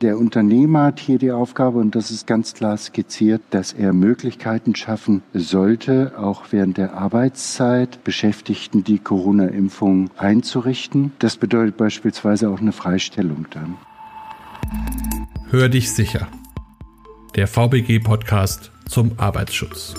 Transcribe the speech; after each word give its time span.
Der 0.00 0.16
Unternehmer 0.16 0.84
hat 0.84 1.00
hier 1.00 1.18
die 1.18 1.32
Aufgabe, 1.32 1.78
und 1.78 1.96
das 1.96 2.12
ist 2.12 2.28
ganz 2.28 2.54
klar 2.54 2.76
skizziert, 2.76 3.42
dass 3.50 3.72
er 3.72 3.92
Möglichkeiten 3.92 4.76
schaffen 4.76 5.24
sollte, 5.34 6.12
auch 6.16 6.44
während 6.52 6.76
der 6.76 6.94
Arbeitszeit 6.94 8.04
Beschäftigten 8.04 8.84
die 8.84 9.00
Corona-Impfung 9.00 10.10
einzurichten. 10.16 11.10
Das 11.18 11.36
bedeutet 11.36 11.76
beispielsweise 11.76 12.48
auch 12.48 12.60
eine 12.60 12.70
Freistellung 12.70 13.46
dann. 13.50 13.76
Hör 15.50 15.68
dich 15.68 15.90
sicher. 15.90 16.28
Der 17.34 17.48
VBG-Podcast 17.48 18.70
zum 18.88 19.14
Arbeitsschutz. 19.16 19.94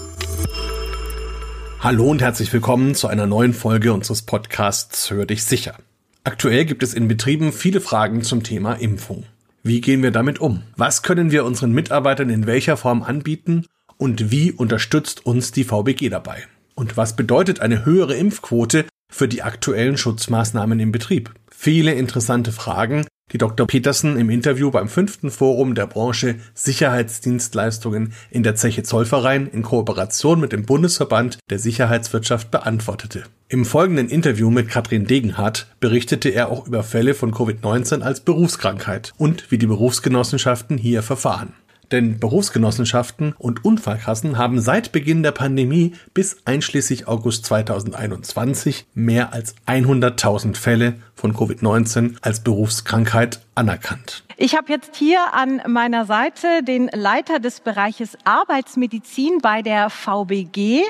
Hallo 1.81 2.09
und 2.09 2.21
herzlich 2.21 2.54
willkommen 2.54 2.95
zu 2.95 3.07
einer 3.09 3.27
neuen 3.27 3.54
Folge 3.54 3.91
unseres 3.91 4.21
Podcasts 4.21 5.11
Hör 5.11 5.25
dich 5.25 5.43
sicher. 5.43 5.75
Aktuell 6.23 6.63
gibt 6.63 6.84
es 6.84 6.93
in 6.93 7.09
Betrieben 7.09 7.52
viele 7.52 7.81
Fragen 7.81 8.21
zum 8.21 8.43
Thema 8.43 8.75
Impfung. 8.75 9.25
Wie 9.62 9.82
gehen 9.82 10.02
wir 10.02 10.12
damit 10.12 10.39
um? 10.39 10.63
Was 10.77 11.04
können 11.04 11.31
wir 11.31 11.44
unseren 11.44 11.73
Mitarbeitern 11.73 12.30
in 12.30 12.48
welcher 12.48 12.77
Form 12.77 13.04
anbieten? 13.04 13.66
Und 13.98 14.31
wie 14.31 14.54
unterstützt 14.54 15.26
uns 15.26 15.52
die 15.52 15.66
VBG 15.66 16.09
dabei? 16.09 16.48
Und 16.76 16.95
was 16.95 17.17
bedeutet 17.17 17.59
eine 17.59 17.86
höhere 17.86 18.16
Impfquote 18.16 18.86
für 19.12 19.27
die 19.27 19.44
aktuellen 19.44 19.98
Schutzmaßnahmen 19.98 20.80
im 20.80 20.94
Betrieb? 20.94 21.34
Viele 21.62 21.91
interessante 21.91 22.54
Fragen, 22.54 23.05
die 23.34 23.38
Dr. 23.38 23.67
Petersen 23.67 24.16
im 24.16 24.30
Interview 24.30 24.72
beim 24.72 24.88
fünften 24.88 25.30
Forum 25.30 25.76
der 25.76 25.88
Branche 25.88 26.36
Sicherheitsdienstleistungen 26.54 28.13
in 28.31 28.44
der 28.44 28.55
Zeche 28.55 28.84
Zollverein 28.84 29.45
in 29.45 29.62
Kooperation 29.62 30.40
mit 30.40 30.53
dem 30.53 30.64
Bundesverband 30.64 31.38
der 31.50 31.59
Sicherheitswirtschaft 31.59 32.50
beantwortete. 32.50 33.23
Im 33.50 33.66
folgenden 33.66 34.08
Interview 34.08 34.50
mit 34.50 34.70
Katrin 34.70 35.05
Degenhardt 35.05 35.67
berichtete 35.81 36.30
er 36.30 36.50
auch 36.50 36.66
über 36.66 36.81
Fälle 36.81 37.14
von 37.14 37.34
Covid-19 37.34 38.03
als 38.03 38.22
Berufskrankheit 38.22 39.12
und 39.17 39.52
wie 39.52 39.58
die 39.58 39.67
Berufsgenossenschaften 39.67 40.78
hier 40.78 41.03
verfahren. 41.03 41.52
Denn 41.91 42.20
Berufsgenossenschaften 42.20 43.33
und 43.38 43.66
Unfallkassen 43.66 44.38
haben 44.38 44.61
seit 44.61 44.91
Beginn 44.91 45.23
der 45.23 45.31
Pandemie 45.31 45.94
bis 46.14 46.38
einschließlich 46.45 47.08
August 47.08 47.45
2021 47.45 48.86
mehr 48.94 49.33
als 49.33 49.55
100.000 49.67 50.55
Fälle 50.55 50.95
von 51.16 51.33
Covid-19 51.33 52.17
als 52.22 52.41
Berufskrankheit 52.41 53.39
anerkannt. 53.55 54.23
Ich 54.38 54.55
habe 54.55 54.72
jetzt 54.72 54.95
hier 54.95 55.33
an 55.33 55.61
meiner 55.67 56.05
Seite 56.05 56.64
den 56.64 56.89
Leiter 56.94 57.39
des 57.39 57.59
Bereiches 57.59 58.17
Arbeitsmedizin 58.23 59.39
bei 59.42 59.61
der 59.61 59.89
VBG. 59.89 60.83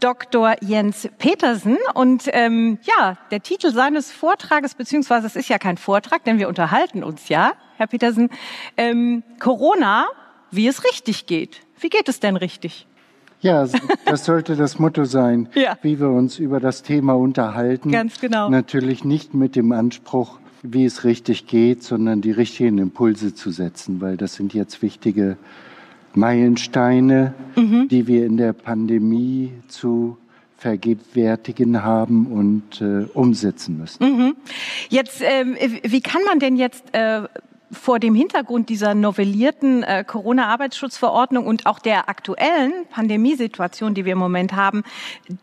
Dr. 0.00 0.56
Jens 0.60 1.08
Petersen. 1.16 1.78
Und 1.94 2.24
ähm, 2.26 2.78
ja, 2.82 3.16
der 3.30 3.40
Titel 3.40 3.72
seines 3.72 4.12
Vortrages, 4.12 4.74
beziehungsweise 4.74 5.26
es 5.26 5.34
ist 5.34 5.48
ja 5.48 5.58
kein 5.58 5.78
Vortrag, 5.78 6.24
denn 6.24 6.38
wir 6.38 6.48
unterhalten 6.48 7.02
uns 7.02 7.30
ja, 7.30 7.52
Herr 7.78 7.86
Petersen, 7.86 8.28
ähm, 8.76 9.22
Corona 9.40 10.06
wie 10.54 10.66
es 10.66 10.84
richtig 10.84 11.26
geht. 11.26 11.60
Wie 11.80 11.88
geht 11.88 12.08
es 12.08 12.20
denn 12.20 12.36
richtig? 12.36 12.86
Ja, 13.40 13.66
das 14.06 14.24
sollte 14.24 14.56
das 14.56 14.78
Motto 14.78 15.04
sein, 15.04 15.48
ja. 15.54 15.76
wie 15.82 16.00
wir 16.00 16.08
uns 16.08 16.38
über 16.38 16.60
das 16.60 16.82
Thema 16.82 17.14
unterhalten. 17.14 17.90
Ganz 17.90 18.18
genau. 18.20 18.48
Natürlich 18.48 19.04
nicht 19.04 19.34
mit 19.34 19.54
dem 19.54 19.72
Anspruch, 19.72 20.38
wie 20.62 20.86
es 20.86 21.04
richtig 21.04 21.46
geht, 21.46 21.82
sondern 21.82 22.22
die 22.22 22.30
richtigen 22.30 22.78
Impulse 22.78 23.34
zu 23.34 23.50
setzen, 23.50 24.00
weil 24.00 24.16
das 24.16 24.34
sind 24.34 24.54
jetzt 24.54 24.80
wichtige 24.80 25.36
Meilensteine, 26.14 27.34
mhm. 27.54 27.88
die 27.88 28.06
wir 28.06 28.24
in 28.24 28.38
der 28.38 28.54
Pandemie 28.54 29.52
zu 29.68 30.16
vergegenwärtigen 30.56 31.82
haben 31.82 32.26
und 32.28 32.80
äh, 32.80 33.06
umsetzen 33.12 33.76
müssen. 33.76 34.02
Mhm. 34.02 34.36
Jetzt, 34.88 35.20
äh, 35.20 35.44
wie 35.82 36.00
kann 36.00 36.22
man 36.24 36.38
denn 36.38 36.56
jetzt 36.56 36.84
äh, 36.94 37.24
vor 37.70 37.98
dem 37.98 38.14
Hintergrund 38.14 38.68
dieser 38.68 38.94
novellierten 38.94 39.82
äh, 39.82 40.04
Corona-Arbeitsschutzverordnung 40.04 41.46
und 41.46 41.66
auch 41.66 41.78
der 41.78 42.08
aktuellen 42.08 42.72
Pandemiesituation, 42.90 43.94
die 43.94 44.04
wir 44.04 44.12
im 44.12 44.18
Moment 44.18 44.54
haben, 44.54 44.82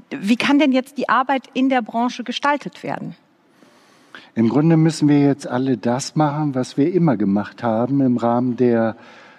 wie 0.09 0.35
kann 0.35 0.59
denn 0.59 0.71
jetzt 0.71 0.97
die 0.97 1.09
Arbeit 1.09 1.49
in 1.53 1.69
der 1.69 1.81
Branche 1.81 2.23
gestaltet 2.23 2.83
werden? 2.83 3.15
Im 4.33 4.49
Grunde 4.49 4.77
müssen 4.77 5.09
wir 5.09 5.19
jetzt 5.19 5.47
alle 5.47 5.77
das 5.77 6.15
machen, 6.15 6.55
was 6.55 6.77
wir 6.77 6.93
immer 6.93 7.17
gemacht 7.17 7.63
haben 7.63 8.01
im 8.01 8.17
Rahmen 8.17 8.55
der 8.55 8.95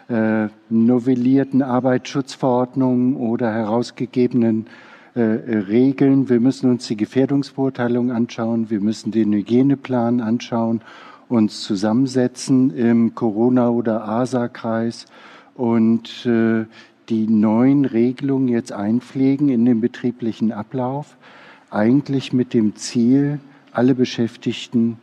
äh, 0.09 0.49
novellierten 0.69 1.63
Arbeitsschutzverordnung 1.63 3.17
oder 3.17 3.53
herausgegebenen 3.53 4.67
äh, 5.15 5.21
Regeln. 5.21 6.29
Wir 6.29 6.41
müssen 6.41 6.71
uns 6.71 6.87
die 6.89 6.97
Gefährdungsbeurteilung 6.97 8.11
anschauen, 8.11 8.69
wir 8.69 8.81
müssen 8.81 9.13
den 9.13 9.33
Hygieneplan 9.33 10.21
anschauen 10.21 10.83
uns 11.33 11.63
zusammensetzen 11.63 12.71
im 12.77 13.15
Corona- 13.15 13.71
oder 13.71 14.07
ASA-Kreis 14.07 15.07
und 15.55 16.27
äh, 16.27 16.67
die 17.09 17.27
neuen 17.27 17.85
Regelungen 17.85 18.49
jetzt 18.49 18.73
einpflegen 18.73 19.49
in 19.49 19.65
den 19.65 19.81
betrieblichen 19.81 20.53
Ablauf, 20.53 21.17
eigentlich 21.71 22.33
mit 22.33 22.55
dem 22.55 22.77
Ziel, 22.77 23.41
alle 23.73 23.95
Beschäftigten 23.95 24.99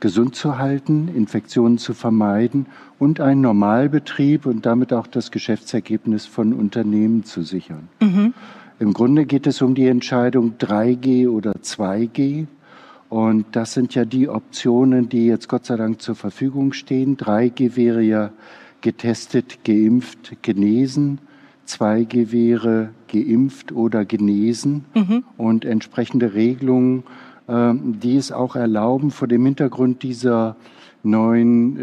gesund 0.00 0.34
zu 0.34 0.58
halten, 0.58 1.08
Infektionen 1.14 1.78
zu 1.78 1.94
vermeiden 1.94 2.66
und 2.98 3.20
einen 3.20 3.40
Normalbetrieb 3.40 4.46
und 4.46 4.66
damit 4.66 4.92
auch 4.92 5.06
das 5.06 5.30
Geschäftsergebnis 5.30 6.26
von 6.26 6.52
Unternehmen 6.52 7.24
zu 7.24 7.42
sichern. 7.42 7.88
Mhm. 8.00 8.34
Im 8.78 8.92
Grunde 8.92 9.24
geht 9.24 9.46
es 9.46 9.62
um 9.62 9.74
die 9.74 9.86
Entscheidung 9.86 10.54
3G 10.58 11.28
oder 11.28 11.52
2G. 11.52 12.46
Und 13.08 13.46
das 13.52 13.72
sind 13.72 13.94
ja 13.94 14.04
die 14.04 14.28
Optionen, 14.28 15.08
die 15.08 15.26
jetzt 15.26 15.48
Gott 15.48 15.66
sei 15.66 15.76
Dank 15.76 16.02
zur 16.02 16.14
Verfügung 16.14 16.72
stehen. 16.72 17.16
3G 17.16 17.76
wäre 17.76 18.02
ja 18.02 18.30
getestet, 18.80 19.64
geimpft, 19.64 20.42
genesen. 20.42 21.20
2G 21.68 22.32
wäre 22.32 22.90
geimpft 23.08 23.72
oder 23.72 24.04
genesen. 24.04 24.84
Mhm. 24.94 25.24
Und 25.36 25.64
entsprechende 25.64 26.34
Regelungen, 26.34 27.04
äh, 27.46 27.72
die 27.74 28.16
es 28.16 28.32
auch 28.32 28.56
erlauben, 28.56 29.10
vor 29.10 29.28
dem 29.28 29.44
Hintergrund 29.44 30.02
dieser 30.02 30.56
neuen 31.02 31.76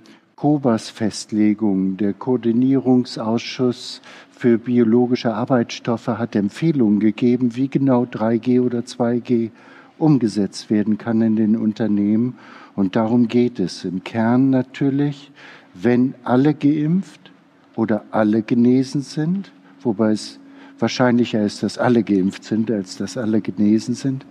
äh, 0.00 0.10
COBAS-Festlegung, 0.36 1.98
der 1.98 2.14
Koordinierungsausschuss 2.14 4.00
für 4.30 4.56
biologische 4.56 5.34
Arbeitsstoffe 5.34 6.08
hat 6.08 6.34
Empfehlungen 6.34 6.98
gegeben, 6.98 7.56
wie 7.56 7.68
genau 7.68 8.04
3G 8.04 8.62
oder 8.62 8.78
2G 8.78 9.50
umgesetzt 10.00 10.70
werden 10.70 10.98
kann 10.98 11.22
in 11.22 11.36
den 11.36 11.56
Unternehmen. 11.56 12.38
Und 12.74 12.96
darum 12.96 13.28
geht 13.28 13.60
es 13.60 13.84
im 13.84 14.04
Kern 14.04 14.50
natürlich, 14.50 15.30
wenn 15.74 16.14
alle 16.24 16.54
geimpft 16.54 17.30
oder 17.76 18.04
alle 18.10 18.42
genesen 18.42 19.02
sind, 19.02 19.52
wobei 19.82 20.12
es 20.12 20.38
wahrscheinlicher 20.78 21.42
ist, 21.42 21.62
dass 21.62 21.78
alle 21.78 22.02
geimpft 22.02 22.44
sind, 22.44 22.70
als 22.70 22.96
dass 22.96 23.16
alle 23.16 23.40
genesen 23.40 23.94
sind, 23.94 24.26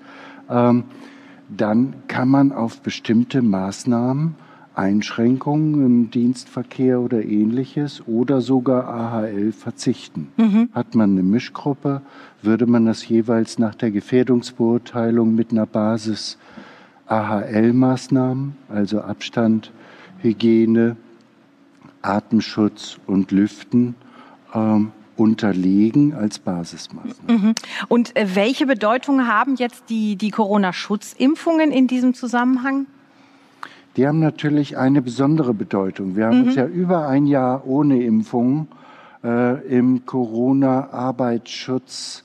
ähm, 0.49 0.83
dann 1.49 1.93
kann 2.07 2.29
man 2.29 2.51
auf 2.51 2.81
bestimmte 2.81 3.41
Maßnahmen 3.41 4.35
Einschränkungen 4.79 5.85
im 5.85 6.09
Dienstverkehr 6.09 7.01
oder 7.01 7.21
ähnliches 7.21 8.01
oder 8.07 8.39
sogar 8.39 8.87
AHL 8.87 9.51
verzichten. 9.51 10.29
Mhm. 10.37 10.69
Hat 10.73 10.95
man 10.95 11.11
eine 11.11 11.23
Mischgruppe, 11.23 12.01
würde 12.41 12.65
man 12.65 12.85
das 12.85 13.05
jeweils 13.07 13.59
nach 13.59 13.75
der 13.75 13.91
Gefährdungsbeurteilung 13.91 15.35
mit 15.35 15.51
einer 15.51 15.65
Basis 15.65 16.37
AHL-Maßnahmen, 17.07 18.55
also 18.69 19.01
Abstand, 19.01 19.73
Hygiene, 20.21 20.95
Atemschutz 22.01 22.99
und 23.05 23.31
Lüften, 23.31 23.95
ähm, 24.53 24.93
unterlegen 25.17 26.13
als 26.13 26.39
Basismaßnahmen. 26.39 27.41
Mhm. 27.41 27.55
Und 27.89 28.15
äh, 28.15 28.35
welche 28.35 28.65
Bedeutung 28.65 29.27
haben 29.27 29.55
jetzt 29.55 29.89
die, 29.89 30.15
die 30.15 30.31
Corona-Schutzimpfungen 30.31 31.71
in 31.71 31.87
diesem 31.87 32.13
Zusammenhang? 32.13 32.85
Die 33.97 34.07
haben 34.07 34.19
natürlich 34.19 34.77
eine 34.77 35.01
besondere 35.01 35.53
Bedeutung. 35.53 36.15
Wir 36.15 36.27
haben 36.27 36.39
mhm. 36.41 36.47
uns 36.47 36.55
ja 36.55 36.65
über 36.65 37.07
ein 37.07 37.25
Jahr 37.25 37.67
ohne 37.67 38.01
Impfung 38.03 38.67
äh, 39.23 39.67
im 39.67 40.05
Corona-Arbeitsschutz 40.05 42.23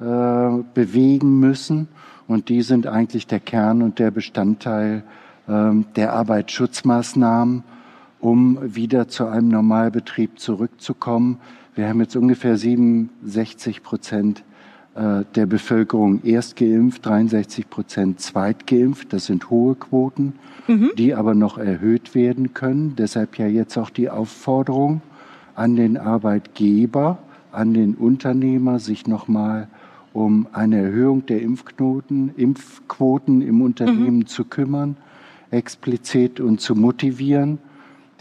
äh, 0.00 0.48
bewegen 0.74 1.40
müssen. 1.40 1.88
Und 2.28 2.48
die 2.48 2.62
sind 2.62 2.86
eigentlich 2.86 3.26
der 3.26 3.40
Kern 3.40 3.82
und 3.82 3.98
der 3.98 4.10
Bestandteil 4.10 5.02
äh, 5.48 5.70
der 5.96 6.12
Arbeitsschutzmaßnahmen, 6.12 7.64
um 8.20 8.58
wieder 8.62 9.08
zu 9.08 9.26
einem 9.26 9.48
Normalbetrieb 9.48 10.38
zurückzukommen. 10.38 11.38
Wir 11.74 11.88
haben 11.88 12.00
jetzt 12.00 12.16
ungefähr 12.16 12.56
67 12.56 13.82
Prozent 13.82 14.44
der 14.96 15.44
Bevölkerung 15.46 16.22
erst 16.24 16.56
geimpft, 16.56 17.04
63 17.04 17.68
Prozent 17.68 18.20
zweitgeimpft. 18.20 19.12
Das 19.12 19.26
sind 19.26 19.50
hohe 19.50 19.74
Quoten, 19.74 20.34
mhm. 20.66 20.92
die 20.96 21.14
aber 21.14 21.34
noch 21.34 21.58
erhöht 21.58 22.14
werden 22.14 22.54
können. 22.54 22.94
Deshalb 22.96 23.36
ja 23.38 23.46
jetzt 23.46 23.76
auch 23.76 23.90
die 23.90 24.08
Aufforderung 24.08 25.02
an 25.54 25.76
den 25.76 25.98
Arbeitgeber, 25.98 27.18
an 27.52 27.74
den 27.74 27.94
Unternehmer, 27.94 28.78
sich 28.78 29.06
nochmal 29.06 29.68
um 30.14 30.46
eine 30.52 30.80
Erhöhung 30.80 31.26
der 31.26 31.42
Impfknoten, 31.42 32.30
Impfquoten 32.34 33.42
im 33.42 33.60
Unternehmen 33.60 34.20
mhm. 34.20 34.26
zu 34.26 34.46
kümmern, 34.46 34.96
explizit 35.50 36.40
und 36.40 36.62
zu 36.62 36.74
motivieren. 36.74 37.58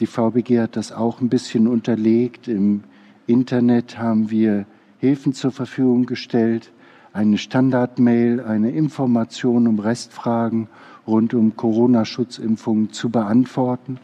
Die 0.02 0.08
VBG 0.08 0.60
hat 0.60 0.76
das 0.76 0.92
auch 0.92 1.22
ein 1.22 1.30
bisschen 1.30 1.68
unterlegt. 1.68 2.50
Im 2.50 2.84
Internet 3.28 3.98
haben 3.98 4.30
wir 4.30 4.66
Hilfen 5.00 5.34
zur 5.34 5.52
Verfügung 5.52 6.06
gestellt, 6.06 6.72
eine 7.14 7.38
Standardmail, 7.38 8.42
eine 8.42 8.72
Information 8.72 9.68
um 9.68 9.80
Restfragen 9.80 10.68
rund 11.08 11.34
um 11.34 11.56
Corona-Schutzimpfungen 11.56 12.92
zu 12.92 13.10
beantworten. 13.10 14.00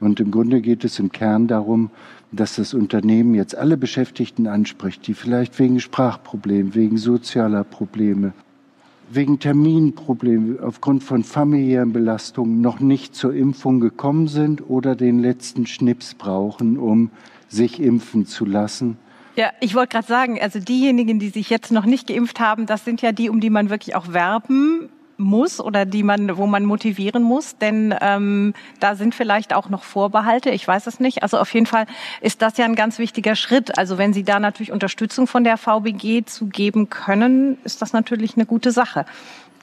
Und 0.00 0.20
im 0.20 0.30
Grunde 0.30 0.60
geht 0.60 0.84
es 0.84 0.98
im 0.98 1.12
Kern 1.12 1.46
darum, 1.46 1.90
dass 2.30 2.56
das 2.56 2.74
Unternehmen 2.74 3.34
jetzt 3.34 3.56
alle 3.56 3.76
Beschäftigten 3.76 4.46
anspricht, 4.46 5.06
die 5.06 5.14
vielleicht 5.14 5.58
wegen 5.58 5.80
Sprachproblemen, 5.80 6.74
wegen 6.74 6.98
sozialer 6.98 7.64
Probleme, 7.64 8.32
wegen 9.10 9.38
Terminproblemen, 9.38 10.60
aufgrund 10.60 11.04
von 11.04 11.24
familiären 11.24 11.92
Belastungen 11.92 12.60
noch 12.60 12.80
nicht 12.80 13.14
zur 13.14 13.34
Impfung 13.34 13.80
gekommen 13.80 14.28
sind 14.28 14.68
oder 14.68 14.96
den 14.96 15.20
letzten 15.20 15.66
Schnips 15.66 16.14
brauchen, 16.14 16.78
um 16.78 17.10
sich 17.48 17.80
impfen 17.80 18.26
zu 18.26 18.44
lassen. 18.44 18.96
Ja, 19.36 19.50
ich 19.60 19.74
wollte 19.74 19.94
gerade 19.94 20.06
sagen, 20.06 20.40
also 20.40 20.60
diejenigen, 20.60 21.18
die 21.18 21.28
sich 21.28 21.50
jetzt 21.50 21.72
noch 21.72 21.86
nicht 21.86 22.06
geimpft 22.06 22.38
haben, 22.38 22.66
das 22.66 22.84
sind 22.84 23.02
ja 23.02 23.10
die, 23.12 23.28
um 23.28 23.40
die 23.40 23.50
man 23.50 23.68
wirklich 23.68 23.96
auch 23.96 24.12
werben 24.12 24.90
muss 25.16 25.60
oder 25.60 25.84
die 25.84 26.02
man, 26.02 26.36
wo 26.36 26.46
man 26.46 26.64
motivieren 26.64 27.22
muss, 27.22 27.56
denn 27.58 27.94
ähm, 28.00 28.54
da 28.80 28.94
sind 28.94 29.14
vielleicht 29.14 29.54
auch 29.54 29.68
noch 29.68 29.82
Vorbehalte. 29.82 30.50
Ich 30.50 30.66
weiß 30.66 30.86
es 30.86 31.00
nicht. 31.00 31.22
Also 31.22 31.38
auf 31.38 31.52
jeden 31.54 31.66
Fall 31.66 31.86
ist 32.20 32.42
das 32.42 32.56
ja 32.56 32.64
ein 32.64 32.74
ganz 32.74 32.98
wichtiger 32.98 33.36
Schritt. 33.36 33.78
Also 33.78 33.98
wenn 33.98 34.12
Sie 34.12 34.24
da 34.24 34.40
natürlich 34.40 34.72
Unterstützung 34.72 35.26
von 35.26 35.44
der 35.44 35.56
VBG 35.56 36.24
zu 36.24 36.46
geben 36.46 36.90
können, 36.90 37.58
ist 37.64 37.82
das 37.82 37.92
natürlich 37.92 38.36
eine 38.36 38.46
gute 38.46 38.70
Sache. 38.72 39.04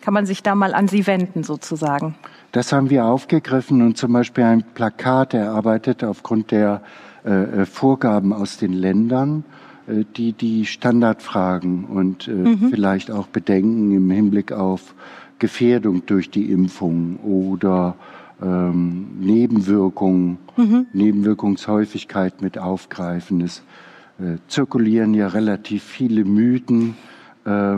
Kann 0.01 0.13
man 0.13 0.25
sich 0.25 0.41
da 0.41 0.56
mal 0.56 0.74
an 0.74 0.88
Sie 0.88 1.06
wenden 1.06 1.44
sozusagen? 1.44 2.15
Das 2.51 2.74
haben 2.74 2.89
wir 2.89 3.06
aufgegriffen 3.06 3.81
und 3.81 3.97
zum 3.97 4.13
Beispiel 4.13 4.44
ein 4.44 4.63
Plakat 4.74 5.33
erarbeitet 5.33 6.03
aufgrund 6.03 6.51
der 6.51 6.81
äh, 7.24 7.62
äh 7.62 7.65
Vorgaben 7.65 8.33
aus 8.33 8.57
den 8.57 8.74
Ländern 8.74 9.44
die 9.88 10.33
die 10.33 10.66
Standardfragen 10.66 11.86
und 11.86 12.28
äh, 12.28 12.31
mhm. 12.31 12.69
vielleicht 12.69 13.12
auch 13.12 13.28
Bedenken 13.28 13.92
im 13.92 14.10
Hinblick 14.10 14.51
auf 14.51 14.94
Gefährdung 15.39 16.06
durch 16.06 16.30
die 16.30 16.51
Impfung 16.51 17.18
oder 17.18 17.95
ähm, 18.42 19.07
Nebenwirkungen, 19.19 20.38
mhm. 20.56 20.88
Nebenwirkungshäufigkeit 20.94 22.42
mit 22.42 22.57
aufgreifen. 22.57 23.42
Es 23.42 23.63
äh, 24.19 24.38
zirkulieren 24.48 25.13
ja 25.13 25.28
relativ 25.28 25.84
viele 25.84 26.25
Mythen 26.25 26.95
äh, 27.45 27.77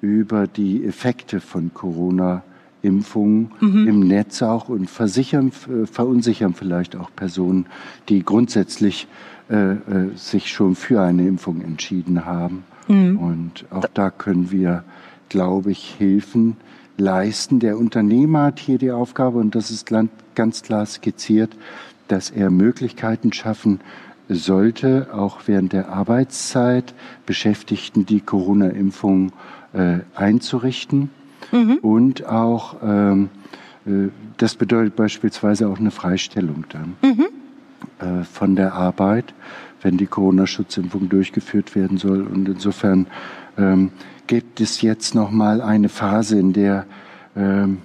über 0.00 0.46
die 0.46 0.84
Effekte 0.84 1.40
von 1.40 1.72
Corona-Impfungen 2.82 3.50
mhm. 3.60 3.88
im 3.88 4.00
Netz 4.00 4.42
auch 4.42 4.68
und 4.68 4.90
versichern, 4.90 5.52
äh, 5.68 5.86
verunsichern 5.86 6.54
vielleicht 6.54 6.96
auch 6.96 7.10
Personen, 7.14 7.66
die 8.08 8.24
grundsätzlich 8.24 9.06
äh, 9.50 9.72
äh, 9.72 9.76
sich 10.14 10.50
schon 10.50 10.74
für 10.74 11.00
eine 11.00 11.26
Impfung 11.26 11.62
entschieden 11.62 12.24
haben. 12.24 12.64
Mhm. 12.88 13.18
Und 13.18 13.64
auch 13.70 13.86
da 13.94 14.10
können 14.10 14.50
wir, 14.50 14.84
glaube 15.28 15.70
ich, 15.70 15.96
helfen, 15.98 16.56
leisten. 16.98 17.60
Der 17.60 17.78
Unternehmer 17.78 18.44
hat 18.44 18.60
hier 18.60 18.78
die 18.78 18.90
Aufgabe, 18.90 19.38
und 19.38 19.54
das 19.54 19.70
ist 19.70 19.90
ganz 20.34 20.62
klar 20.62 20.86
skizziert, 20.86 21.56
dass 22.08 22.30
er 22.30 22.50
Möglichkeiten 22.50 23.32
schaffen 23.32 23.80
sollte, 24.28 25.08
auch 25.12 25.42
während 25.46 25.72
der 25.72 25.88
Arbeitszeit 25.88 26.94
Beschäftigten 27.26 28.06
die 28.06 28.20
Corona-Impfung 28.20 29.32
äh, 29.72 30.00
einzurichten. 30.14 31.10
Mhm. 31.50 31.78
Und 31.82 32.26
auch, 32.26 32.76
ähm, 32.82 33.28
äh, 33.86 34.08
das 34.36 34.54
bedeutet 34.54 34.96
beispielsweise 34.96 35.68
auch 35.68 35.78
eine 35.78 35.90
Freistellung 35.90 36.64
dann 36.68 36.96
mhm. 37.02 37.26
äh, 37.98 38.24
von 38.24 38.56
der 38.56 38.74
Arbeit, 38.74 39.34
wenn 39.82 39.96
die 39.96 40.06
Corona-Schutzimpfung 40.06 41.08
durchgeführt 41.08 41.74
werden 41.74 41.98
soll. 41.98 42.22
Und 42.22 42.48
insofern 42.48 43.06
ähm, 43.58 43.90
gibt 44.26 44.60
es 44.60 44.80
jetzt 44.82 45.14
noch 45.14 45.30
mal 45.30 45.60
eine 45.60 45.88
Phase, 45.88 46.38
in 46.38 46.52
der 46.52 46.86
ähm, 47.36 47.78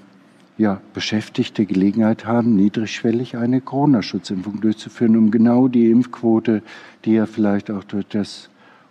ja, 0.58 0.82
Beschäftigte 0.94 1.66
Gelegenheit 1.66 2.26
haben, 2.26 2.56
niedrigschwellig 2.56 3.38
eine 3.38 3.62
Corona-Schutzimpfung 3.62 4.60
durchzuführen, 4.62 5.16
um 5.16 5.32
genau 5.32 5.68
die 5.68 5.92
Impfquote, 5.92 6.64
die 7.06 7.14
ja 7.14 7.26
vielleicht 7.26 7.70
auch 7.70 7.84
durch 7.84 8.08
das 8.08 8.50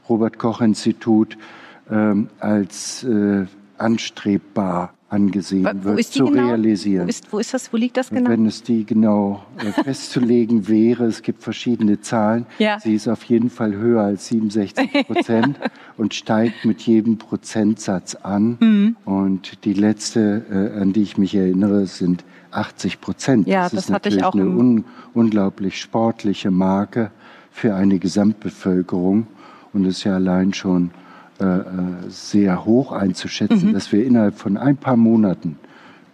Robert 0.08 0.38
Koch 0.38 0.60
Institut 0.60 1.36
ähm, 1.90 2.28
als 2.38 3.02
äh, 3.04 3.46
anstrebbar 3.78 4.92
angesehen 5.08 5.84
wird, 5.84 6.04
zu 6.04 6.26
genau? 6.26 6.46
realisieren. 6.46 7.06
Wo 7.06 7.08
ist, 7.08 7.32
wo 7.32 7.38
ist, 7.38 7.54
das? 7.54 7.72
Wo 7.72 7.76
liegt 7.76 7.96
das 7.96 8.10
genau? 8.10 8.28
Wenn 8.28 8.46
es 8.46 8.62
die 8.62 8.84
genau 8.84 9.44
äh, 9.58 9.70
festzulegen 9.70 10.66
wäre, 10.66 11.04
es 11.04 11.22
gibt 11.22 11.42
verschiedene 11.42 12.00
Zahlen. 12.00 12.46
Ja. 12.58 12.80
Sie 12.80 12.94
ist 12.94 13.06
auf 13.06 13.22
jeden 13.24 13.48
Fall 13.48 13.74
höher 13.76 14.02
als 14.02 14.26
67 14.26 14.90
Prozent 15.06 15.60
und 15.96 16.14
steigt 16.14 16.64
mit 16.64 16.82
jedem 16.82 17.18
Prozentsatz 17.18 18.16
an. 18.16 18.58
Mhm. 18.60 18.96
Und 19.04 19.64
die 19.64 19.74
letzte, 19.74 20.44
äh, 20.76 20.80
an 20.80 20.92
die 20.92 21.02
ich 21.02 21.18
mich 21.18 21.34
erinnere, 21.34 21.86
sind 21.86 22.24
80 22.50 23.00
Prozent. 23.00 23.46
Ja, 23.46 23.62
das, 23.62 23.72
das 23.72 23.84
ist 23.84 23.90
natürlich 23.90 24.24
auch 24.24 24.34
eine 24.34 24.46
un 24.46 24.84
unglaublich 25.14 25.80
sportliche 25.80 26.50
Marke 26.50 27.12
für 27.52 27.74
eine 27.74 27.98
Gesamtbevölkerung 27.98 29.28
und 29.72 29.84
ist 29.84 30.04
ja 30.04 30.14
allein 30.14 30.52
schon 30.52 30.90
sehr 32.08 32.64
hoch 32.64 32.92
einzuschätzen, 32.92 33.68
mhm. 33.68 33.72
dass 33.74 33.92
wir 33.92 34.04
innerhalb 34.04 34.38
von 34.38 34.56
ein 34.56 34.76
paar 34.76 34.96
Monaten 34.96 35.58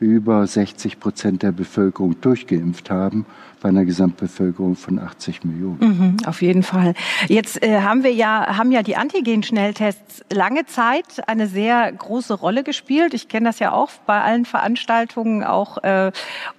über 0.02 0.46
60 0.46 0.98
Prozent 1.00 1.42
der 1.42 1.52
Bevölkerung 1.52 2.20
durchgeimpft 2.20 2.90
haben, 2.90 3.24
bei 3.60 3.68
einer 3.68 3.84
Gesamtbevölkerung 3.84 4.74
von 4.74 4.98
80 4.98 5.44
Millionen. 5.44 5.78
Mhm, 5.78 6.16
auf 6.26 6.42
jeden 6.42 6.64
Fall. 6.64 6.94
Jetzt 7.28 7.62
äh, 7.62 7.80
haben 7.80 8.02
wir 8.02 8.12
ja, 8.12 8.58
haben 8.58 8.72
ja 8.72 8.82
die 8.82 8.96
Antigen-Schnelltests 8.96 10.24
lange 10.32 10.66
Zeit 10.66 11.28
eine 11.28 11.46
sehr 11.46 11.90
große 11.92 12.34
Rolle 12.34 12.64
gespielt. 12.64 13.14
Ich 13.14 13.28
kenne 13.28 13.46
das 13.46 13.60
ja 13.60 13.72
auch 13.72 13.90
bei 14.04 14.20
allen 14.20 14.44
Veranstaltungen, 14.44 15.44
auch 15.44 15.78
äh, 15.84 16.10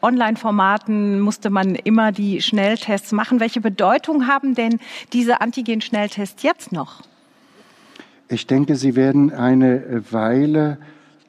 Online-Formaten 0.01 1.19
musste 1.19 1.49
man 1.49 1.75
immer 1.75 2.13
die 2.13 2.41
Schnelltests 2.41 3.11
machen. 3.11 3.41
Welche 3.41 3.59
Bedeutung 3.59 4.27
haben 4.27 4.55
denn 4.55 4.79
diese 5.11 5.41
Antigen-Schnelltests 5.41 6.41
jetzt 6.41 6.71
noch? 6.71 7.01
Ich 8.29 8.47
denke, 8.47 8.75
sie 8.75 8.95
werden 8.95 9.31
eine 9.31 10.03
Weile 10.11 10.77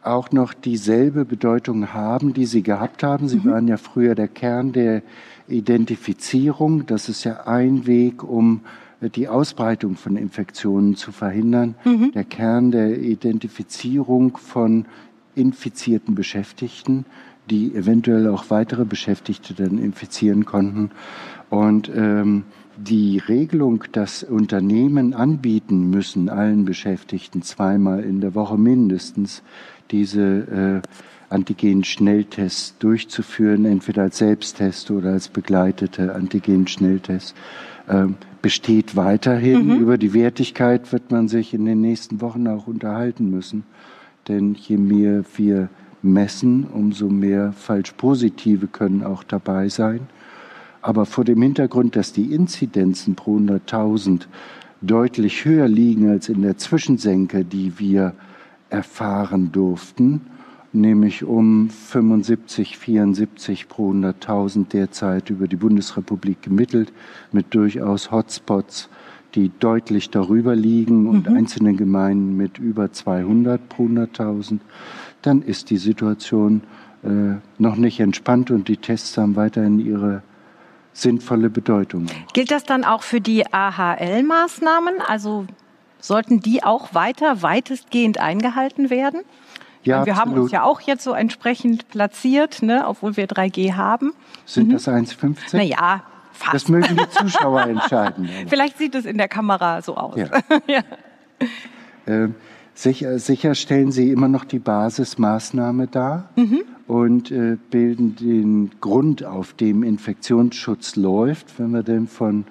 auch 0.02 0.32
noch 0.32 0.52
dieselbe 0.52 1.24
Bedeutung 1.24 1.92
haben, 1.92 2.34
die 2.34 2.46
sie 2.46 2.62
gehabt 2.62 3.02
haben. 3.02 3.28
Sie 3.28 3.38
mhm. 3.38 3.50
waren 3.50 3.68
ja 3.68 3.76
früher 3.76 4.14
der 4.14 4.28
Kern 4.28 4.72
der 4.72 5.02
Identifizierung. 5.48 6.86
Das 6.86 7.08
ist 7.08 7.24
ja 7.24 7.46
ein 7.46 7.86
Weg, 7.86 8.22
um 8.22 8.60
die 9.00 9.28
Ausbreitung 9.28 9.96
von 9.96 10.16
Infektionen 10.16 10.96
zu 10.96 11.12
verhindern. 11.12 11.74
Mhm. 11.84 12.12
Der 12.12 12.24
Kern 12.24 12.70
der 12.70 12.98
Identifizierung 12.98 14.36
von 14.36 14.86
infizierten 15.34 16.14
Beschäftigten, 16.14 17.04
die 17.50 17.74
eventuell 17.74 18.28
auch 18.28 18.50
weitere 18.50 18.84
Beschäftigte 18.84 19.54
dann 19.54 19.78
infizieren 19.78 20.44
konnten. 20.44 20.90
Und 21.50 21.90
ähm, 21.94 22.44
die 22.76 23.18
Regelung, 23.18 23.84
dass 23.92 24.22
Unternehmen 24.22 25.14
anbieten 25.14 25.90
müssen, 25.90 26.28
allen 26.28 26.64
Beschäftigten 26.64 27.42
zweimal 27.42 28.00
in 28.00 28.20
der 28.20 28.34
Woche 28.34 28.58
mindestens 28.58 29.42
diese 29.90 30.82
äh, 30.82 30.88
Antigen-Schnelltests 31.32 32.78
durchzuführen, 32.78 33.64
entweder 33.64 34.02
als 34.02 34.18
Selbsttest 34.18 34.90
oder 34.90 35.12
als 35.12 35.28
begleitete 35.28 36.14
Antigen-Schnelltests, 36.14 37.34
äh, 37.88 38.06
besteht 38.42 38.96
weiterhin. 38.96 39.66
Mhm. 39.66 39.80
Über 39.80 39.98
die 39.98 40.14
Wertigkeit 40.14 40.92
wird 40.92 41.10
man 41.10 41.28
sich 41.28 41.54
in 41.54 41.64
den 41.64 41.80
nächsten 41.80 42.20
Wochen 42.20 42.46
auch 42.46 42.66
unterhalten 42.66 43.30
müssen. 43.30 43.64
Denn 44.28 44.54
je 44.54 44.76
mehr 44.76 45.24
wir 45.36 45.68
messen, 46.02 46.64
umso 46.64 47.08
mehr 47.08 47.52
falsch 47.52 47.92
positive 47.92 48.66
können 48.66 49.02
auch 49.02 49.24
dabei 49.24 49.68
sein. 49.68 50.00
Aber 50.84 51.06
vor 51.06 51.24
dem 51.24 51.40
Hintergrund, 51.40 51.96
dass 51.96 52.12
die 52.12 52.34
Inzidenzen 52.34 53.14
pro 53.14 53.38
100.000 53.38 54.26
deutlich 54.82 55.46
höher 55.46 55.66
liegen 55.66 56.10
als 56.10 56.28
in 56.28 56.42
der 56.42 56.58
Zwischensenke, 56.58 57.42
die 57.42 57.78
wir 57.78 58.12
erfahren 58.68 59.50
durften, 59.50 60.26
nämlich 60.74 61.24
um 61.24 61.70
75, 61.70 62.76
74 62.76 63.66
pro 63.66 63.92
100.000 63.92 64.68
derzeit 64.68 65.30
über 65.30 65.48
die 65.48 65.56
Bundesrepublik 65.56 66.42
gemittelt, 66.42 66.92
mit 67.32 67.54
durchaus 67.54 68.10
Hotspots, 68.10 68.90
die 69.34 69.52
deutlich 69.58 70.10
darüber 70.10 70.54
liegen 70.54 71.06
und 71.06 71.30
mhm. 71.30 71.36
einzelne 71.36 71.72
Gemeinden 71.72 72.36
mit 72.36 72.58
über 72.58 72.92
200 72.92 73.70
pro 73.70 73.86
100.000, 73.86 74.58
dann 75.22 75.40
ist 75.40 75.70
die 75.70 75.78
Situation 75.78 76.60
äh, 77.04 77.36
noch 77.56 77.76
nicht 77.76 78.00
entspannt 78.00 78.50
und 78.50 78.68
die 78.68 78.76
Tests 78.76 79.16
haben 79.16 79.34
weiterhin 79.34 79.78
ihre 79.78 80.22
sinnvolle 80.94 81.50
Bedeutung. 81.50 82.06
Gilt 82.32 82.50
das 82.50 82.64
dann 82.64 82.84
auch 82.84 83.02
für 83.02 83.20
die 83.20 83.44
AHL-Maßnahmen? 83.52 85.02
Also 85.06 85.46
sollten 86.00 86.40
die 86.40 86.64
auch 86.64 86.94
weiter 86.94 87.42
weitestgehend 87.42 88.18
eingehalten 88.18 88.88
werden? 88.88 89.20
Ja, 89.82 90.06
wir 90.06 90.12
absolut. 90.12 90.18
haben 90.18 90.42
uns 90.42 90.52
ja 90.52 90.62
auch 90.62 90.80
jetzt 90.80 91.04
so 91.04 91.12
entsprechend 91.12 91.88
platziert, 91.90 92.62
ne, 92.62 92.84
obwohl 92.86 93.18
wir 93.18 93.26
3G 93.26 93.74
haben. 93.74 94.14
Sind 94.46 94.68
mhm. 94.68 94.72
das 94.72 94.88
1,50? 94.88 95.56
Naja, 95.56 96.04
Fast. 96.34 96.54
Das 96.54 96.68
mögen 96.68 96.96
die 96.96 97.08
Zuschauer 97.10 97.62
entscheiden. 97.62 98.28
Vielleicht 98.48 98.76
sieht 98.76 98.96
es 98.96 99.04
in 99.04 99.18
der 99.18 99.28
Kamera 99.28 99.82
so 99.82 99.96
aus. 99.96 100.16
Ja. 100.16 100.26
ja. 100.66 100.82
Äh, 102.06 102.28
sicher, 102.74 103.18
sicher 103.18 103.54
stellen 103.54 103.92
Sie 103.92 104.10
immer 104.10 104.28
noch 104.28 104.44
die 104.44 104.58
Basismaßnahme 104.58 105.86
dar 105.86 106.30
mhm. 106.36 106.62
und 106.86 107.30
äh, 107.30 107.56
bilden 107.70 108.16
den 108.16 108.70
Grund, 108.80 109.24
auf 109.24 109.54
dem 109.54 109.82
Infektionsschutz 109.82 110.96
läuft, 110.96 111.58
wenn 111.58 111.70
wir 111.70 111.82
denn 111.82 112.06
von 112.06 112.44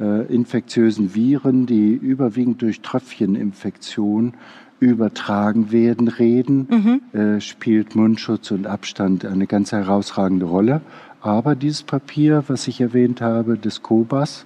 äh, 0.00 0.26
infektiösen 0.32 1.14
Viren, 1.14 1.66
die 1.66 1.92
überwiegend 1.92 2.62
durch 2.62 2.80
Tröpfcheninfektion 2.80 4.34
übertragen 4.78 5.72
werden, 5.72 6.08
reden, 6.08 7.00
mhm. 7.12 7.18
äh, 7.18 7.40
spielt 7.40 7.94
Mundschutz 7.94 8.50
und 8.50 8.66
Abstand 8.66 9.24
eine 9.24 9.46
ganz 9.46 9.72
herausragende 9.72 10.46
Rolle. 10.46 10.82
Aber 11.22 11.54
dieses 11.54 11.82
Papier, 11.82 12.44
was 12.46 12.68
ich 12.68 12.80
erwähnt 12.80 13.20
habe, 13.20 13.56
des 13.56 13.82
COBAS, 13.82 14.44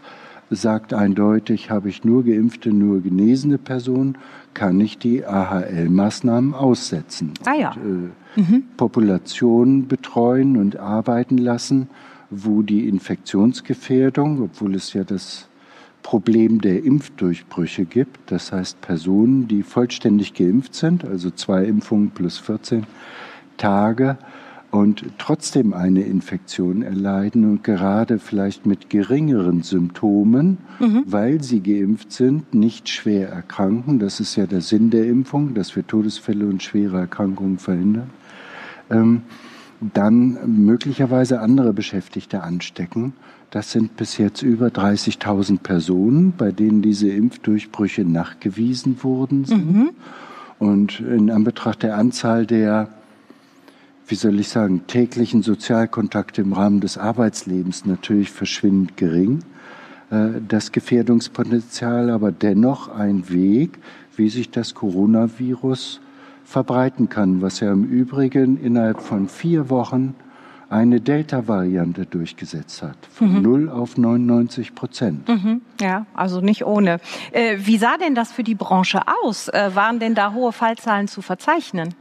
sagt 0.50 0.92
eindeutig, 0.92 1.70
habe 1.70 1.88
ich 1.88 2.04
nur 2.04 2.24
geimpfte, 2.24 2.70
nur 2.70 3.00
genesene 3.00 3.58
Personen, 3.58 4.18
kann 4.52 4.80
ich 4.80 4.98
die 4.98 5.24
AHL-Maßnahmen 5.24 6.54
aussetzen. 6.54 7.32
Ah 7.46 7.54
ja. 7.54 7.72
Und, 7.72 8.10
äh, 8.36 8.40
mhm. 8.40 8.64
Populationen 8.76 9.86
betreuen 9.86 10.56
und 10.56 10.76
arbeiten 10.76 11.38
lassen, 11.38 11.88
wo 12.30 12.62
die 12.62 12.88
Infektionsgefährdung, 12.88 14.42
obwohl 14.42 14.74
es 14.74 14.92
ja 14.92 15.04
das 15.04 15.48
Problem 16.02 16.60
der 16.60 16.82
Impfdurchbrüche 16.84 17.84
gibt, 17.84 18.30
das 18.30 18.52
heißt 18.52 18.80
Personen, 18.80 19.48
die 19.48 19.62
vollständig 19.62 20.34
geimpft 20.34 20.74
sind, 20.74 21.04
also 21.04 21.30
zwei 21.30 21.64
Impfungen 21.64 22.10
plus 22.10 22.38
14 22.38 22.86
Tage, 23.56 24.16
und 24.70 25.04
trotzdem 25.18 25.74
eine 25.74 26.02
Infektion 26.02 26.82
erleiden 26.82 27.44
und 27.44 27.64
gerade 27.64 28.18
vielleicht 28.18 28.66
mit 28.66 28.88
geringeren 28.88 29.62
Symptomen, 29.62 30.58
mhm. 30.78 31.02
weil 31.06 31.42
sie 31.42 31.60
geimpft 31.60 32.12
sind, 32.12 32.54
nicht 32.54 32.88
schwer 32.88 33.30
erkranken. 33.30 33.98
Das 33.98 34.20
ist 34.20 34.36
ja 34.36 34.46
der 34.46 34.60
Sinn 34.60 34.90
der 34.90 35.06
Impfung, 35.06 35.54
dass 35.54 35.74
wir 35.74 35.86
Todesfälle 35.86 36.46
und 36.46 36.62
schwere 36.62 37.00
Erkrankungen 37.00 37.58
verhindern. 37.58 38.10
Ähm, 38.90 39.22
dann 39.80 40.38
möglicherweise 40.64 41.40
andere 41.40 41.72
Beschäftigte 41.72 42.42
anstecken. 42.42 43.14
Das 43.50 43.72
sind 43.72 43.96
bis 43.96 44.18
jetzt 44.18 44.42
über 44.42 44.68
30.000 44.68 45.58
Personen, 45.60 46.32
bei 46.36 46.52
denen 46.52 46.82
diese 46.82 47.08
Impfdurchbrüche 47.08 48.04
nachgewiesen 48.04 49.02
worden 49.02 49.46
sind. 49.46 49.74
Mhm. 49.74 49.90
Und 50.60 51.00
in 51.00 51.30
Anbetracht 51.30 51.82
der 51.82 51.96
Anzahl 51.96 52.46
der 52.46 52.90
wie 54.10 54.16
soll 54.16 54.40
ich 54.40 54.48
sagen, 54.48 54.86
täglichen 54.88 55.42
Sozialkontakte 55.42 56.42
im 56.42 56.52
Rahmen 56.52 56.80
des 56.80 56.98
Arbeitslebens 56.98 57.86
natürlich 57.86 58.30
verschwindend 58.30 58.96
gering. 58.96 59.44
Äh, 60.10 60.40
das 60.46 60.72
Gefährdungspotenzial 60.72 62.10
aber 62.10 62.32
dennoch 62.32 62.88
ein 62.88 63.30
Weg, 63.30 63.78
wie 64.16 64.28
sich 64.28 64.50
das 64.50 64.74
Coronavirus 64.74 66.00
verbreiten 66.44 67.08
kann, 67.08 67.40
was 67.40 67.60
ja 67.60 67.72
im 67.72 67.84
Übrigen 67.84 68.60
innerhalb 68.60 69.00
von 69.00 69.28
vier 69.28 69.70
Wochen 69.70 70.16
eine 70.68 71.00
Delta-Variante 71.00 72.06
durchgesetzt 72.06 72.82
hat, 72.82 72.96
von 73.12 73.34
mhm. 73.34 73.42
0 73.42 73.68
auf 73.70 73.96
99 73.96 74.74
Prozent. 74.74 75.28
Mhm. 75.28 75.62
Ja, 75.80 76.06
also 76.14 76.40
nicht 76.40 76.64
ohne. 76.64 76.98
Äh, 77.32 77.58
wie 77.58 77.78
sah 77.78 77.96
denn 77.96 78.14
das 78.14 78.32
für 78.32 78.44
die 78.44 78.54
Branche 78.54 79.02
aus? 79.22 79.48
Äh, 79.48 79.70
waren 79.74 80.00
denn 80.00 80.14
da 80.14 80.32
hohe 80.32 80.52
Fallzahlen 80.52 81.08
zu 81.08 81.22
verzeichnen? 81.22 81.94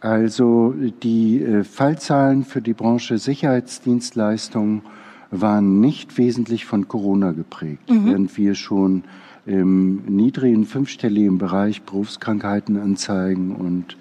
Also 0.00 0.74
die 1.02 1.42
äh, 1.42 1.64
Fallzahlen 1.64 2.44
für 2.44 2.62
die 2.62 2.72
Branche 2.72 3.18
Sicherheitsdienstleistungen 3.18 4.82
waren 5.30 5.80
nicht 5.80 6.18
wesentlich 6.18 6.64
von 6.64 6.88
Corona 6.88 7.32
geprägt, 7.32 7.88
mhm. 7.90 8.06
während 8.06 8.36
wir 8.36 8.54
schon 8.54 9.04
im 9.46 10.02
niedrigen 10.06 10.64
fünfstelligen 10.64 11.38
Bereich 11.38 11.82
Berufskrankheitenanzeigen 11.82 13.54
und 13.54 13.96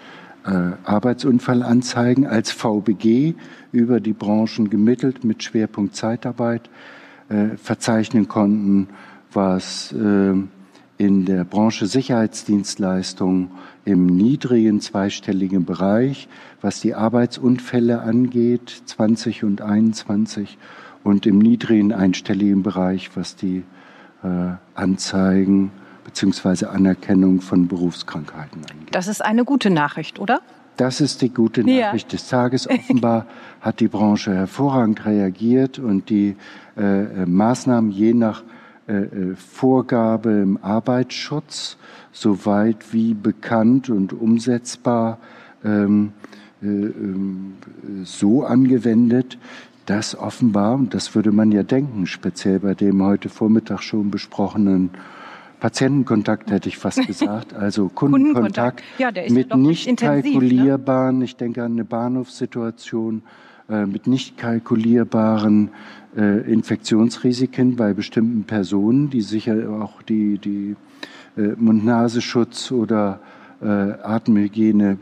äh, 0.45 0.71
Arbeitsunfallanzeigen 0.83 2.25
als 2.25 2.51
VBG 2.51 3.35
über 3.71 3.99
die 3.99 4.13
Branchen 4.13 4.69
gemittelt 4.69 5.23
mit 5.23 5.43
Schwerpunkt 5.43 5.95
Zeitarbeit 5.95 6.69
äh, 7.29 7.57
verzeichnen 7.57 8.27
konnten, 8.27 8.87
was 9.31 9.91
äh, 9.91 10.33
in 10.99 11.23
der 11.23 11.45
Branche 11.45 11.87
Sicherheitsdienstleistungen 11.87 13.51
im 13.85 14.05
niedrigen 14.05 14.81
zweistelligen 14.81 15.63
Bereich, 15.63 16.27
was 16.61 16.81
die 16.81 16.93
Arbeitsunfälle 16.93 18.01
angeht, 18.01 18.81
20 18.85 19.45
und 19.45 19.61
21 19.61 20.57
und 21.05 21.25
im 21.25 21.39
niedrigen 21.39 21.93
einstelligen 21.93 22.63
Bereich, 22.63 23.11
was 23.15 23.37
die 23.37 23.63
äh, 24.23 24.27
Anzeigen 24.75 25.71
bzw. 26.03 26.65
Anerkennung 26.65 27.39
von 27.39 27.69
Berufskrankheiten 27.69 28.63
angeht. 28.69 28.89
Das 28.93 29.07
ist 29.07 29.23
eine 29.23 29.45
gute 29.45 29.69
Nachricht, 29.69 30.19
oder? 30.19 30.41
Das 30.75 30.99
ist 30.99 31.21
die 31.21 31.29
gute 31.29 31.61
Nachricht 31.61 32.11
ja. 32.11 32.17
des 32.17 32.27
Tages. 32.27 32.69
Offenbar 32.69 33.25
hat 33.61 33.79
die 33.79 33.87
Branche 33.87 34.33
hervorragend 34.33 35.05
reagiert 35.05 35.79
und 35.79 36.09
die 36.09 36.35
äh, 36.77 37.21
äh 37.21 37.25
Maßnahmen 37.25 37.89
je 37.89 38.13
nach 38.13 38.43
Vorgabe 39.35 40.31
im 40.31 40.57
Arbeitsschutz, 40.61 41.77
soweit 42.11 42.91
wie 42.93 43.13
bekannt 43.13 43.89
und 43.89 44.13
umsetzbar, 44.13 45.19
ähm, 45.63 46.13
äh, 46.61 46.65
ähm, 46.67 47.53
so 48.03 48.43
angewendet, 48.43 49.37
dass 49.85 50.17
offenbar, 50.17 50.75
und 50.75 50.93
das 50.93 51.15
würde 51.15 51.31
man 51.31 51.51
ja 51.51 51.63
denken, 51.63 52.05
speziell 52.05 52.59
bei 52.59 52.75
dem 52.75 53.03
heute 53.03 53.29
Vormittag 53.29 53.81
schon 53.81 54.11
besprochenen 54.11 54.91
Patientenkontakt 55.59 56.51
hätte 56.51 56.69
ich 56.69 56.77
fast 56.77 57.05
gesagt, 57.07 57.53
also 57.53 57.89
Kundenkontakt, 57.89 58.83
ja, 58.97 59.11
mit 59.29 59.49
ja 59.49 59.57
nicht 59.57 59.87
ne? 59.87 59.95
kalkulierbaren, 59.95 61.19
ne? 61.19 61.25
ich 61.25 61.35
denke 61.35 61.63
an 61.63 61.73
eine 61.73 61.85
Bahnhofssituation, 61.85 63.17
äh, 63.17 63.48
mit 63.69 64.07
nicht 64.07 64.37
kalkulierbaren 64.37 65.69
äh, 66.17 66.51
Infektionsrisiken 66.51 67.75
bei 67.75 67.93
bestimmten 67.93 68.43
Personen, 68.43 69.09
die 69.09 69.21
sicher 69.21 69.69
auch 69.81 70.01
die, 70.01 70.37
die 70.37 70.75
äh, 71.37 71.53
Mund-Nasenschutz 71.55 72.71
oder 72.71 73.19
äh, 73.61 73.65
Atemhygiene 73.65 74.97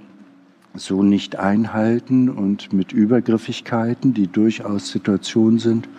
so 0.76 1.04
nicht 1.04 1.38
einhalten 1.38 2.30
und 2.30 2.74
mit 2.74 2.92
Übergriffigkeiten, 2.92 4.14
die 4.14 4.28
durchaus 4.28 4.92
Situationen 4.92 5.60
sind, 5.60 5.90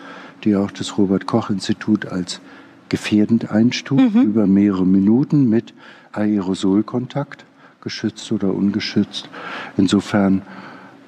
die 0.44 0.54
auch 0.56 0.70
das 0.70 0.98
Robert 0.98 1.26
Koch 1.26 1.50
Institut 1.50 2.06
als 2.06 2.40
gefährdend 2.88 3.50
einstuft, 3.50 4.14
mhm. 4.14 4.22
über 4.22 4.46
mehrere 4.46 4.86
Minuten 4.86 5.48
mit 5.48 5.74
Aerosolkontakt, 6.12 7.44
geschützt 7.80 8.30
oder 8.32 8.54
ungeschützt. 8.54 9.28
Insofern 9.76 10.42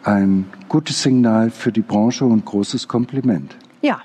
ein 0.04 0.46
gutes 0.68 1.02
Signal 1.02 1.50
für 1.50 1.72
die 1.72 1.82
Branche 1.82 2.24
und 2.24 2.44
großes 2.44 2.88
Kompliment. 2.88 3.56
Ja, 3.82 4.00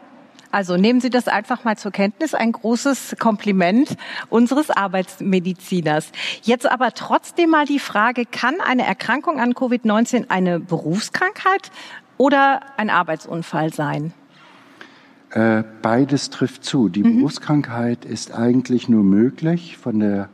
also 0.52 0.78
nehmen 0.78 1.02
Sie 1.02 1.10
das 1.10 1.28
einfach 1.28 1.66
mal 1.66 1.78
zur 1.78 1.92
Kenntnis. 1.92 2.34
Ein 2.34 2.54
großes 2.54 3.18
Kompliment 3.20 3.98
unseres 4.30 4.70
Arbeitsmediziners. 4.70 6.12
Jetzt 6.44 6.70
aber 6.70 6.94
trotzdem 6.94 7.50
mal 7.50 7.66
die 7.66 7.80
Frage, 7.80 8.26
kann 8.26 8.56
eine 8.66 8.86
Erkrankung 8.86 9.40
an 9.40 9.54
Covid-19 9.54 10.30
eine 10.30 10.62
Berufskrankheit 10.62 11.72
oder 12.18 12.62
ein 12.78 12.90
Arbeitsunfall 12.90 13.74
sein? 13.74 14.14
Äh, 15.32 15.64
beides 15.82 16.30
trifft 16.30 16.64
zu. 16.64 16.88
Die 16.88 17.04
mhm. 17.04 17.18
Berufskrankheit 17.18 18.06
ist 18.06 18.34
eigentlich 18.34 18.88
nur 18.88 19.04
möglich 19.04 19.76
von 19.76 20.00
der 20.00 20.30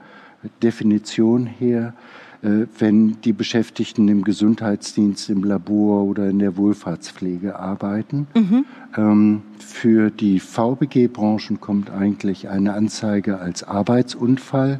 Definition 0.62 1.48
her, 1.48 1.96
wenn 2.42 3.22
die 3.22 3.34
Beschäftigten 3.34 4.08
im 4.08 4.24
Gesundheitsdienst, 4.24 5.30
im 5.30 5.44
Labor 5.44 6.04
oder 6.04 6.28
in 6.28 6.40
der 6.40 6.58
Wohlfahrtspflege 6.58 7.60
arbeiten. 7.60 8.28
Mhm. 8.34 8.66
Ähm, 8.98 9.42
für 9.60 10.10
die 10.10 10.40
VBG-Branchen 10.40 11.62
kommt 11.62 11.92
eigentlich 11.92 12.50
eine 12.50 12.74
Anzeige 12.74 13.40
als 13.40 13.64
Arbeitsunfall 13.64 14.80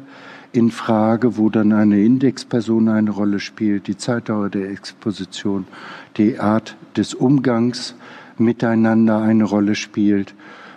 in 0.52 0.70
Frage, 0.70 1.38
wo 1.38 1.48
dann 1.48 1.72
eine 1.72 2.02
Indexperson 2.02 2.88
eine 2.88 3.10
Rolle 3.10 3.40
spielt, 3.40 3.86
die 3.86 3.96
Zeitdauer 3.96 4.50
der 4.50 4.70
Exposition, 4.70 5.66
die 6.16 6.38
Art 6.38 6.76
des 6.96 7.14
Umgangs 7.14 7.94
miteinander 8.38 9.20
eine 9.20 9.44
Rolle 9.44 9.74
spielt. 9.74 10.34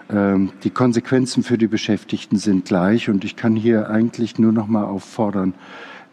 Ähm, 0.10 0.52
die 0.64 0.70
Konsequenzen 0.70 1.44
für 1.44 1.58
die 1.58 1.68
Beschäftigten 1.68 2.38
sind 2.38 2.66
gleich 2.66 3.10
und 3.10 3.26
ich 3.26 3.36
kann 3.36 3.56
hier 3.56 3.90
eigentlich 3.90 4.40
nur 4.40 4.52
noch 4.52 4.68
mal 4.68 4.86
auffordern, 4.86 5.56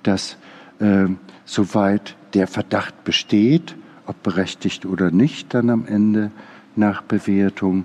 dass 0.02 0.36
äh, 0.82 1.08
soweit 1.44 2.16
der 2.34 2.46
Verdacht 2.46 3.04
besteht, 3.04 3.74
ob 4.06 4.22
berechtigt 4.22 4.84
oder 4.84 5.10
nicht, 5.10 5.54
dann 5.54 5.70
am 5.70 5.86
Ende 5.86 6.30
nach 6.76 7.02
Bewertung 7.02 7.84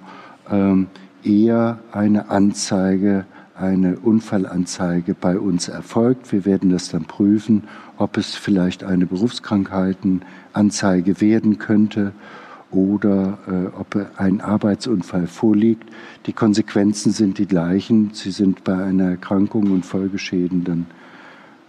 ähm, 0.50 0.88
eher 1.24 1.80
eine 1.92 2.30
Anzeige, 2.30 3.26
eine 3.56 4.00
Unfallanzeige 4.00 5.14
bei 5.14 5.40
uns 5.40 5.68
erfolgt. 5.68 6.32
Wir 6.32 6.46
werden 6.46 6.70
das 6.70 6.90
dann 6.90 7.06
prüfen, 7.06 7.64
ob 7.98 8.18
es 8.18 8.36
vielleicht 8.36 8.84
eine 8.84 9.06
Berufskrankheitenanzeige 9.06 11.22
werden 11.22 11.58
könnte 11.58 12.14
oder 12.72 13.38
äh, 13.48 13.68
ob 13.78 13.96
ein 14.18 14.42
Arbeitsunfall 14.42 15.28
vorliegt. 15.28 15.90
Die 16.26 16.34
Konsequenzen 16.34 17.12
sind 17.12 17.38
die 17.38 17.48
gleichen. 17.48 18.12
Sie 18.14 18.32
sind 18.32 18.64
bei 18.64 18.84
einer 18.84 19.12
Erkrankung 19.12 19.72
und 19.72 19.86
Folgeschäden 19.86 20.64
dann 20.64 20.88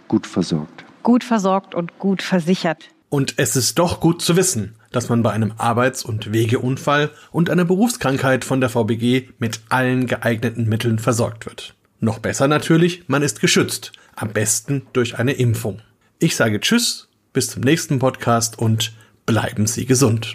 gut 0.07 0.25
versorgt. 0.27 0.88
Gut 1.03 1.23
versorgt 1.23 1.75
und 1.75 1.99
gut 1.99 2.21
versichert. 2.21 2.89
Und 3.09 3.33
es 3.37 3.55
ist 3.55 3.79
doch 3.79 3.99
gut 3.99 4.21
zu 4.21 4.35
wissen, 4.35 4.75
dass 4.91 5.09
man 5.09 5.23
bei 5.23 5.31
einem 5.31 5.53
Arbeits- 5.57 6.03
und 6.03 6.31
Wegeunfall 6.31 7.09
und 7.31 7.49
einer 7.49 7.65
Berufskrankheit 7.65 8.45
von 8.45 8.61
der 8.61 8.69
VBG 8.69 9.29
mit 9.39 9.61
allen 9.69 10.05
geeigneten 10.05 10.69
Mitteln 10.69 10.99
versorgt 10.99 11.47
wird. 11.47 11.73
Noch 11.99 12.19
besser 12.19 12.47
natürlich, 12.47 13.05
man 13.07 13.23
ist 13.23 13.41
geschützt, 13.41 13.93
am 14.15 14.29
besten 14.29 14.83
durch 14.93 15.17
eine 15.17 15.31
Impfung. 15.33 15.81
Ich 16.19 16.35
sage 16.35 16.59
Tschüss, 16.59 17.07
bis 17.33 17.49
zum 17.49 17.63
nächsten 17.63 17.97
Podcast 17.99 18.59
und 18.59 18.93
bleiben 19.25 19.65
Sie 19.67 19.85
gesund. 19.85 20.33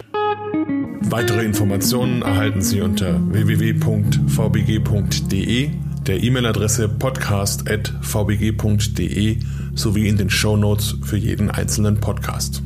Weitere 1.00 1.44
Informationen 1.44 2.22
erhalten 2.22 2.62
Sie 2.62 2.80
unter 2.80 3.20
www.vbg.de, 3.32 4.10
der 6.06 6.22
E-Mail-Adresse 6.22 6.88
podcast.vbg.de 6.88 9.38
sowie 9.74 10.08
in 10.08 10.16
den 10.16 10.30
Show 10.30 10.56
Notes 10.56 10.96
für 11.02 11.16
jeden 11.16 11.50
einzelnen 11.50 12.00
Podcast. 12.00 12.63